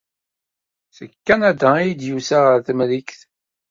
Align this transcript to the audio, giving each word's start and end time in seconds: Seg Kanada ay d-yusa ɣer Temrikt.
Seg 0.97 1.11
Kanada 1.27 1.69
ay 1.77 1.91
d-yusa 1.93 2.37
ɣer 2.45 2.57
Temrikt. 2.67 3.19